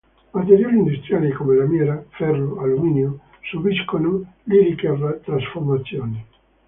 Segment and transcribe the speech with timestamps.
[0.33, 6.25] Materiali industriali come lamiera, ferro, alluminio, subiscono liriche trasformazioni.